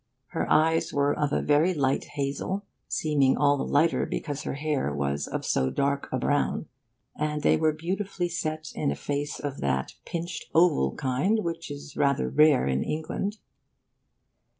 [0.29, 4.91] Her eyes were of a very light hazel, seeming all the lighter because her hair
[4.91, 6.65] was of so dark a brown;
[7.15, 11.95] and they were beautifully set in a face of that 'pinched oval' kind which is
[11.95, 13.37] rather rare in England.